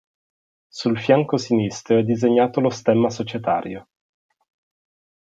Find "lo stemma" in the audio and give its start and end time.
2.59-3.11